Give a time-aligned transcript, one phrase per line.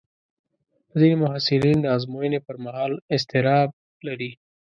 [0.99, 3.69] ځینې محصلین د ازموینې پر مهال اضطراب
[4.07, 4.31] لري.